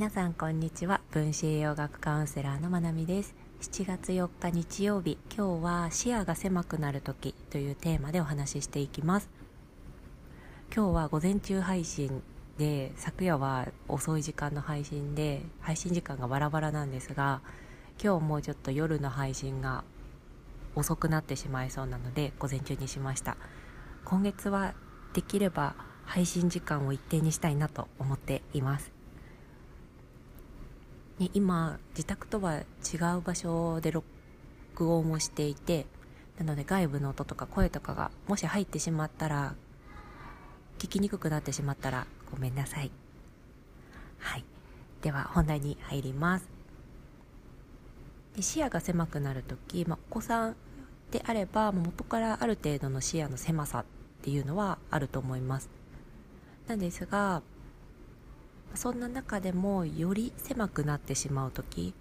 [0.00, 1.02] 皆さんこんにちは。
[1.10, 3.34] 分子栄養学カウンセラーのまなみです。
[3.60, 9.28] 7月4日日曜日今日は視野が狭くなる時というテーマでお話ししていきます。
[10.74, 12.22] 今日は午前中配信
[12.56, 17.42] で昨夜は遅い時間の配信で配信時間がバラバラなんですが
[18.02, 19.84] 今日もうちょっと夜の配信が
[20.76, 23.36] 遅くなってしまいそうなので午前中にしました。
[24.06, 24.72] 今月は
[25.12, 25.74] できれば
[26.06, 28.98] 配信時間を一定にしたいなと思っています。
[31.20, 34.06] ね、今自宅とは違う場所で録
[34.78, 35.84] 音をしていて
[36.38, 39.54] なので外部の音とか声とかがもし入ってしまったら
[40.78, 42.90] 聞きにくくなってしまったらごめんなさい。
[44.18, 44.44] はい。
[45.02, 46.48] では本題に入ります。
[48.34, 50.56] で視野が狭くなる時、ま、お子さん
[51.10, 53.84] であれば元からある程度の視野の狭さっ
[54.22, 55.68] ていうのはあると思います。
[56.66, 57.42] なんですが
[58.74, 61.94] そんな中でもより狭くなってしまう時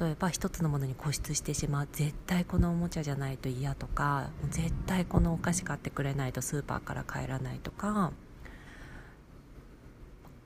[0.00, 8.12] 例えば一つのものに固執してしまう絶対このおもちゃじゃないと嫌とか絶対このお菓子買ってくれないとスーパーから帰らないとか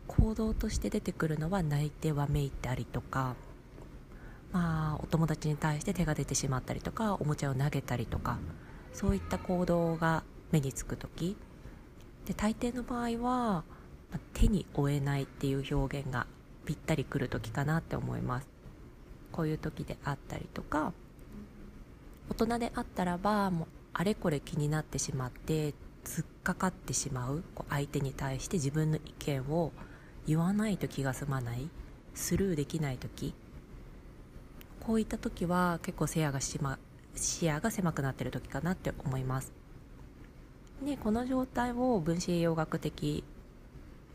[0.09, 3.37] 行動として出てくるのは泣いてわめいたりとか
[4.53, 8.39] まあお友達に対して手が出てしまったりとかおもちゃを投げたりとか
[8.93, 11.37] そういった行動が目につく時
[12.27, 13.65] で大抵の場合は
[14.33, 16.27] 手に負えないっていう表現が
[16.65, 18.49] ぴったりくる時かなって思います。
[19.33, 20.93] こういう時であったりとか
[22.31, 29.73] 大人であったらばもうあれこれ気になってしまって突っかかってしまうこう相手に対して自分の意見を
[30.27, 31.69] 言わないと気が済まない
[32.15, 33.35] スルーできない時
[34.81, 36.79] こういった時は結構視野がし、ま、
[37.17, 39.64] 視野が狭くなってる時かなって思います。
[40.85, 43.25] でこの状態を分子栄養学的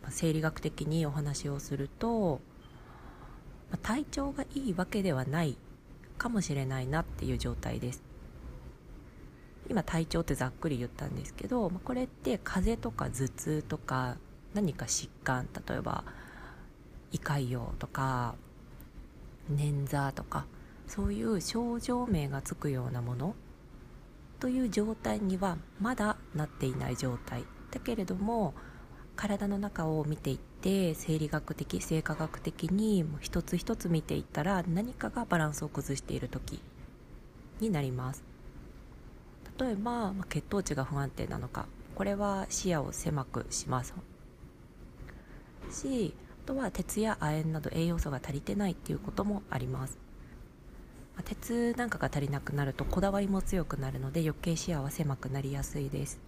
[0.10, 2.42] 生理学的にお話をすると
[3.82, 5.58] 体調がいいわけではない
[6.18, 8.04] かもしれないなっていう状態です。
[9.70, 14.18] 今体調ってざっくり言ったんですけどこれって風邪とか頭痛とか
[14.56, 16.04] 何か疾患例えば
[17.12, 18.34] 胃潰瘍とか
[19.54, 20.46] 捻挫とか
[20.88, 23.36] そういう症状名がつくようなもの
[24.40, 27.44] という状態にはまだなっていない状態。
[27.72, 28.54] だけれども
[29.16, 36.62] 体の中を見ていって生理学的生化学的に一つ一つ見ていったら何かがバランスを崩している時
[37.60, 38.24] になります。
[39.60, 43.94] 例えば、血糖値が不安定なのかこれは視野を狭くします。
[45.70, 50.09] しあとは鉄や亜鉛など栄養素が足りてないっていうこともあります。
[51.24, 56.20] 鉄なんかが足りなくなるとこだわりも強くなるので余計視野は狭くなりやすいです。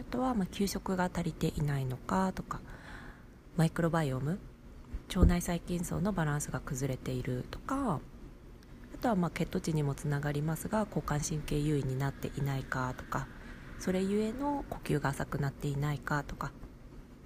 [0.00, 2.60] あとはま給食が足りていないのかとか
[3.56, 4.38] マイクロバイオム
[5.08, 8.00] 腸内細菌層のバランスが崩れているとか
[8.94, 13.26] あとはま血糖値にもつながりますが交感神経優位になっていないかとか
[13.78, 16.52] それゆえの呼吸が浅くなっていないかとか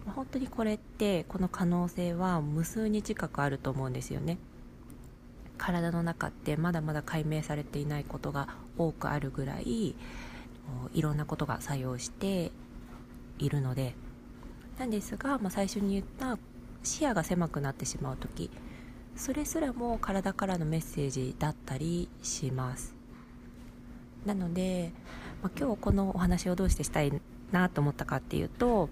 [0.06, 4.38] 本当にこれってこの可能性は無数に近くあると思うんですよね。
[5.58, 8.48] 体の中ってまだまだ解明されていないことが
[8.78, 9.94] 多くあるぐらい
[10.94, 12.50] いろんなことが作用して
[13.38, 13.94] いるので
[14.78, 16.38] なんですが、まあ、最初に言った
[16.82, 18.50] 視野が狭くなってしまう時
[19.16, 22.94] それすらも体からのメッセージだったりします。
[24.24, 24.92] なので、
[25.42, 27.12] まあ、今日このお話をどうしてしたい
[27.50, 28.88] なと思ったかっていうと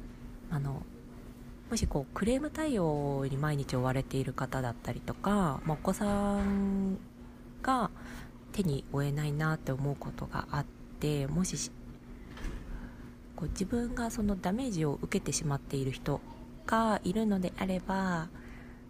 [0.50, 0.82] あの
[1.71, 6.99] もしこうクレーム対応に毎日追われている方だったりとか、まあ、お子さん
[7.63, 7.91] が
[8.53, 10.65] 手に負えないなって思うことがあっ
[10.99, 11.71] てもし
[13.37, 16.21] こう自分がそのダメージを受けてしまっている人
[16.67, 18.29] がいるのであれば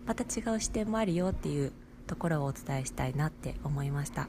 [0.06, 1.72] また違う視点もあるよっていう
[2.06, 4.28] ところをお伝えしたいなって思いました。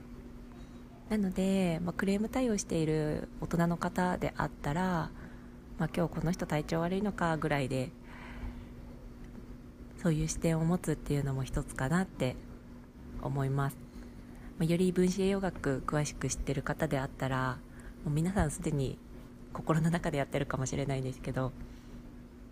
[1.09, 5.09] なので、まあ、クレーム対応している大人の方であったら、
[5.77, 7.89] まあ、今日この人体調悪いのかぐらいで
[10.01, 12.36] そういう視点を持つっていうのも一つかなって
[13.21, 13.77] 思います、
[14.57, 17.57] ま、より分子栄養学詳しく知ってる方であったら
[18.03, 18.98] もう皆さんすでに
[19.53, 21.51] 心の中でやってるかもしれないんですけど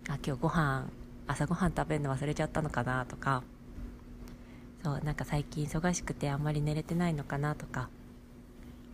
[0.08, 0.86] あ今日ご飯
[1.26, 3.42] 朝ごはん食べるの忘れちゃったのかなとか
[4.84, 7.88] そうなんか最近忙しくてあんまり寝れてないのかなとか、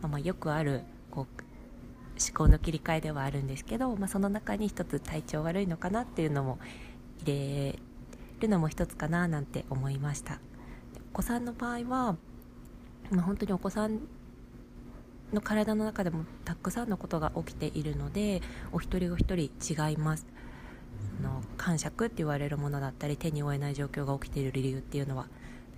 [0.01, 1.43] まあ、まよくあるこう
[2.19, 6.59] 思考の切り替えではあるんですけど、まあ、その中に一つ体調悪いのかなっていうのも
[7.23, 7.35] 入
[7.73, 7.79] れ
[8.41, 10.41] るのも一つかななんて思いました。
[11.13, 12.17] お子さんの場合は、
[13.11, 14.01] まあ、本当にお子さん
[15.33, 18.43] の体の中でもたくさんのことが起きているので
[18.73, 20.27] お一人お一人違います。
[21.23, 25.25] の感触って言われるものだったり手に負えない状況が起きている理由っていうのは。
[25.25, 25.29] だ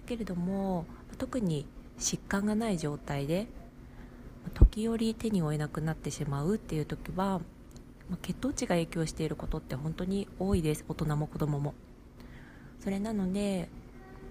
[0.07, 0.87] けれども
[1.19, 1.67] 特に
[1.99, 3.47] 疾患がない状態で
[4.55, 7.41] 時折手に負えなくなってしまうっていう時は
[8.23, 10.85] 血糖値が影響していることって本当に多いです。
[10.89, 11.75] 大人も子供も
[12.89, 13.69] それなので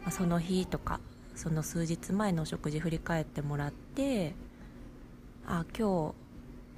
[0.03, 0.99] まその日とか
[1.35, 4.33] その数日前のお食事振り返ってもらって
[5.45, 6.15] あ今日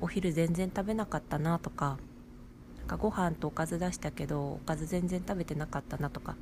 [0.01, 1.97] お昼全然食べなかったなとか
[2.79, 6.35] なんかご飯とおかず出したけどおかず全然食べてなかったなとか。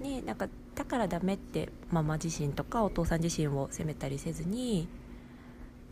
[0.00, 4.88] ねなんかだからダメってママ自身とかお父さん自身を責めたりせずに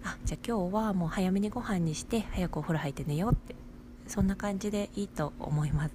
[0.02, 3.54] あじゃあ今日はもう早めにご飯にして早くお風呂入って寝ようって
[4.06, 5.94] そんな感じでいいと思います。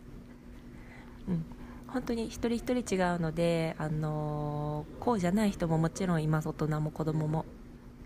[1.28, 1.63] うん。
[1.94, 7.46] 本当に一人一人違うので、あの、こうじゃない人ももちろんいます大人も子供も。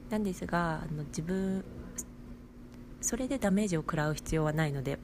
[0.09, 1.63] なんですがあの自分
[3.01, 4.97] それでダメージを食らう必要はないので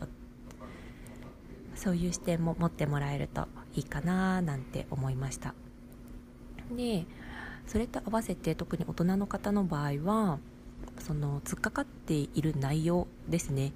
[1.76, 5.54] そういう視点も持ってもらえるといいかななんて思いました。
[6.72, 7.06] で
[7.68, 10.40] それと合わせて特に大人の方の場合は
[11.00, 13.74] その突っかかっている内容ですね。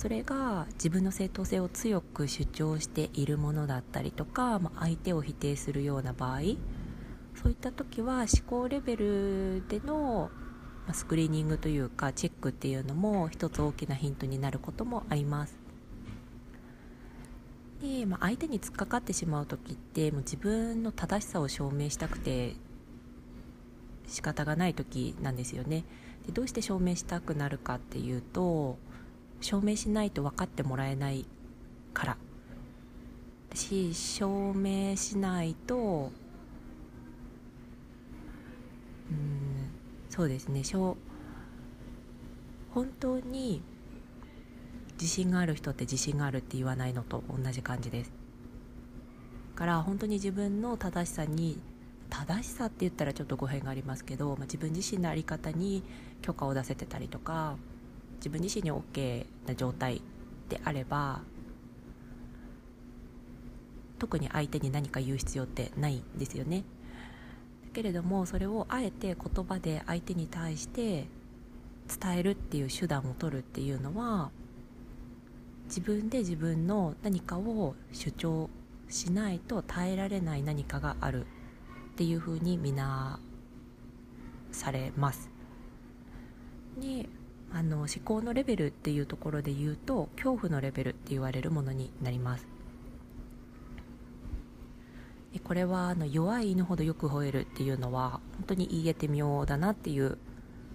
[0.00, 6.40] それが自分の正当性を強く主張しているものだったりとか、まあ、相手を否定するような場合
[7.34, 10.30] そういった時は思考レベルでの
[10.94, 15.58] スクリーニングというかチェックっていうのも一つ大きなヒントになることもあります。
[17.82, 22.54] で、まあ、相手に突っかかってしまう時ってもう自分の正しさを証明したくて
[24.06, 25.84] 仕方がない時なんですよね。
[26.24, 28.78] でどうして証明したくなるかっていうと
[29.40, 31.26] 証明しないと分かってもらえない
[31.94, 32.16] から。
[33.54, 36.12] し証明しないと
[39.10, 39.70] うん
[40.08, 40.62] そうですね。
[42.72, 43.62] 本当に
[44.92, 48.12] 自信がある人って自信があるって言わないのと同じ感じです。
[49.56, 51.58] から本当に自分の正しさに
[52.08, 55.82] 正しさって言ったらちょっと語弊がありますけど、まあ、自分自身の在り方に
[56.22, 57.56] 許可を出せてたりとか
[58.20, 60.02] 自分自身に OK な状態
[60.48, 61.22] であれば
[63.98, 66.64] 特に相手に何か言う必要ってないんですよね。
[67.66, 71.06] だけれどもそれをあえて言葉で相手に対して
[72.00, 74.30] 伝えるっていう手段を取るっていうのは
[75.66, 78.50] 自分で自分の何かを主張
[78.88, 81.26] しないと耐えられない何かがある
[81.92, 83.20] っていうふうに見な
[84.50, 85.30] されます。
[86.80, 87.08] で
[87.52, 92.46] あの思考のレベルっていうところで言うと恐怖のレベルって言われるものになります。
[95.32, 100.18] でこれはあの弱い犬ほどよく吠えるっていうのは本当に言えて妙だなっていう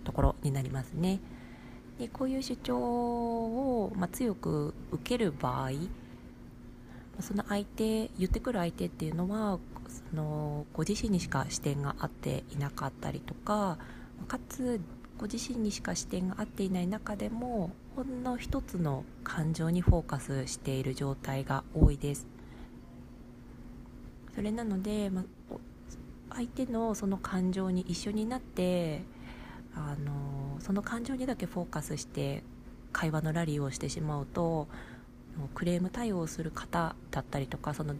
[0.03, 1.19] ところになりますね。
[1.99, 5.71] でこういう主張を、まあ、強く受ける場合
[7.21, 13.77] その相手言ってくる相手っていうのはそのご自身にしか視点が合っていなかったりとか
[14.27, 14.81] かつ
[15.17, 22.27] ご自身にしか視点が合っていない中でもほんの一つの感情にフォーカスしている状態が多いです。
[24.35, 25.23] それなので、ま、
[26.29, 29.03] 相手のその感情に一緒になって
[29.73, 32.43] あのその感情にだけフォーカスして
[32.91, 34.67] 会話のラリーをしてしまうと
[35.53, 37.95] クレーム対応する方だったりとかその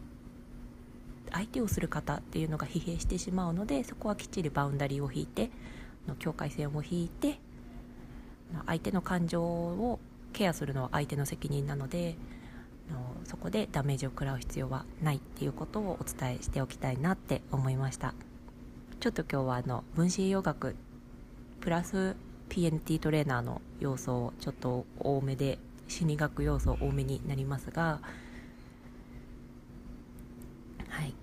[1.31, 5.49] 相手をする方っていうのが疲弊してしまうのでそこはきっちりバウンダリーを引いて
[6.07, 7.39] の境界線を引いて
[8.65, 9.99] 相手の感情を
[10.33, 12.15] ケアするのは相手の責任なので
[13.23, 18.13] そこでダメージを食らう必要はないっていうことをお伝えしておきたいなって思いました。
[18.99, 20.75] ちょっと今日はあの分子栄養学
[21.61, 22.15] プラス
[22.49, 27.99] PNT トレーナーの要素をちょっと多めで心理学要素多めになりますが
[30.89, 31.13] はい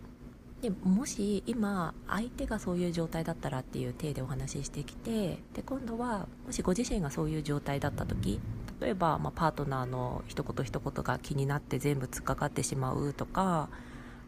[0.62, 8.40] でもし今相手がそういう状態だったらっていう体でお話ししてきてで今度はもしご自身がそういう状態だった時
[8.81, 13.69] 例えば、まあ、パートナーの一言一言が気になって全部突っかかってしまうとか、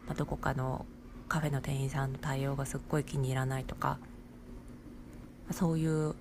[0.07, 0.85] まあ、どこかの
[1.29, 3.97] カフェの店員さんの対応がすっごい気に入らないとか
[5.51, 6.15] そういう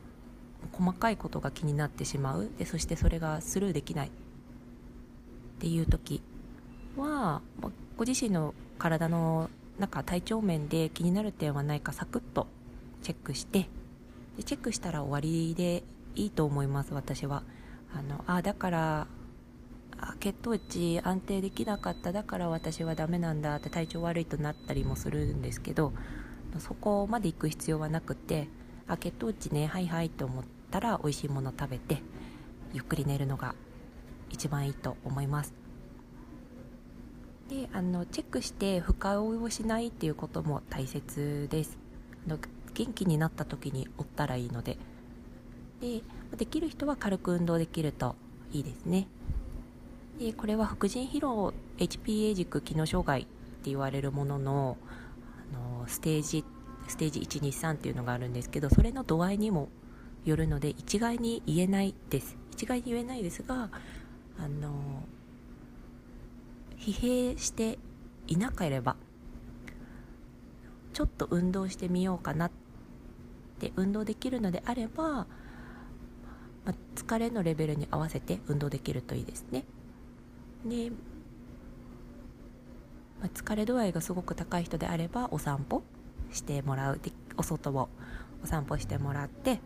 [0.71, 2.51] 細かいことが気になってしまう。
[2.57, 4.11] でそしてそれがスルーできないっ
[5.59, 6.23] ていう時
[6.97, 7.43] は
[7.97, 12.47] ご自身の体のなんか体調面で気になる点はないかサクッと
[13.03, 13.69] チェックして
[14.37, 15.83] でチェックしたら終わりで
[16.15, 17.43] いいと思います私は。
[17.97, 19.07] あのあだから
[20.19, 25.93] 血糖値安定できなかっただから私はダメなんだって体調悪いとなったりもするんですけど
[26.59, 28.49] そこまで行く必要はなくて
[28.89, 32.03] あ血糖値ねはいはいと思ったら美味しいもの食べて
[32.73, 33.55] ゆっくり寝るのが
[34.31, 35.64] 一番いいと思います。
[37.49, 41.79] であのチェックして深追いをしないっていうことも大切です。
[42.27, 42.39] あの
[42.73, 44.79] 元気になった時に追ったらいいので。
[45.81, 46.03] で
[46.37, 48.17] できる人は軽く運動できると
[48.53, 49.07] いいですね。
[50.19, 53.29] でこれは副腎疲労 HPA 軸機能障害って
[53.65, 54.77] 言われるものの
[55.53, 56.45] あのステージ
[56.89, 59.69] ステージ123っていうのがあるんですけどそれの度合いにも
[60.25, 62.37] よるので一概に言えないです。
[62.53, 63.71] 一概に言えないですが
[64.39, 64.74] あの
[66.85, 67.79] 疲弊して
[68.27, 68.97] いなければ
[70.93, 72.51] ちょっと運動してみようかなっ
[73.59, 75.27] て運動できるのであれば、ま
[76.67, 79.65] あ、疲れのレベルに合わせて運動できるといいですね。
[80.67, 80.91] で、
[83.19, 85.83] まあ、疲れ度合いがすごく高い人であればお散歩
[86.33, 87.01] してもらう
[87.39, 87.89] お外を
[88.43, 89.59] お散歩してもらって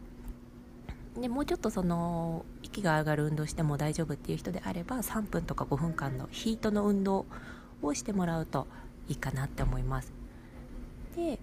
[1.20, 7.26] でもうちょっとその息が上がる運動しても大丈夫っていう人であれば3分とか5分間のヒートの運動
[7.82, 8.66] をしてもらうと
[9.08, 10.12] いいかなって思います。
[11.16, 11.38] で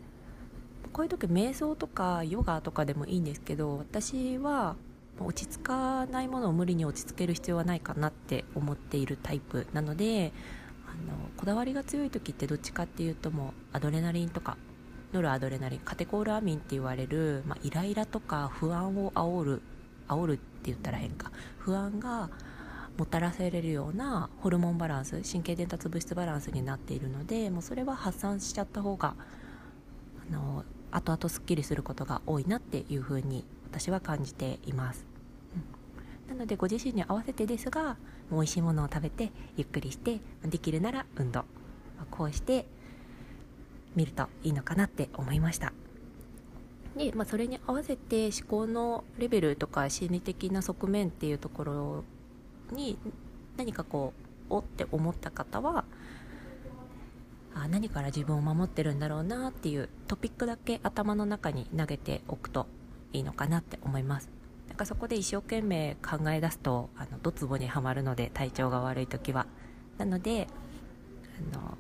[0.94, 4.78] こういう時瞑想とかヨガとかでもいいんですけど私は
[5.20, 10.32] 落ち着かないものを無理に落ち着ける必要はないかなって思っているタイプなので
[10.88, 14.58] あのこだわりが強い時ってどっちかっていうともうアドレナリンとか
[15.16, 19.62] ノルアドレナリンカテコールアミンって言われる、まあ、イライラとか不安を煽る
[20.10, 21.32] 煽るって言ったら変か。
[21.58, 22.30] 不安が
[22.98, 29.16] もたらされるようなホルモンバランス神経伝達物質バランスになっているのでもうそれは発散しちゃった方が
[30.30, 35.06] あの後々すっきりすることが多いなっていうふうに私は感じています、
[36.30, 37.98] うん、なのでご自身に合わせてですが
[38.32, 41.44] 美味しいものを食べてゆっくりしてできるなら運動。
[42.12, 42.66] こうして
[43.96, 45.74] 見るといいのかなって思いました。
[46.96, 52.04] で、まあ、それに合わせて思考のレベルとか心理的な側面っていうところ
[52.72, 52.98] に
[53.58, 54.14] 何かこ
[54.50, 55.86] うおって思った方は
[57.54, 62.68] あ何から自分を守ってるんだろうなっていうトピックだけ頭の中に投げておくと
[63.14, 64.30] いいのかなって思います。
[64.68, 69.48] なんかそこで一生懸命考え出すとあのドツボにはまるので体調が悪い時は。
[69.98, 70.48] なので
[71.54, 71.78] あの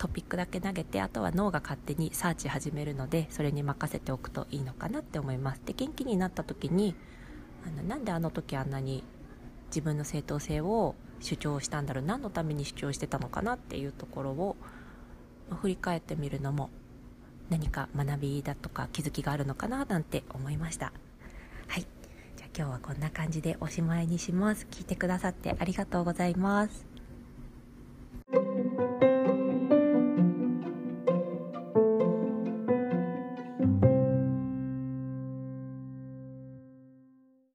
[0.00, 5.60] トピックだけ投げてあとは脳が勝手にサーチ始めるのでそれに任せておくといいのかなって思います。
[5.66, 6.94] で元気になった時に
[7.66, 9.04] あのなんであの時あんなに
[9.66, 14.56] 自分の正当性を主張したんだろう何のために主張してたのかなっていうところを、
[15.50, 16.70] ま振り返ってみるのも
[17.50, 20.94] 何か学びだとか気づきがあるのかななんて思いました。
[21.68, 21.82] はい。
[22.38, 24.66] じゃあ今日はこんな感じでおしまいにします。
[24.70, 26.89] 聞いてくださってありがとうございます。